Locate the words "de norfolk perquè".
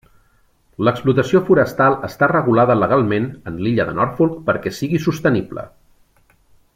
3.91-4.77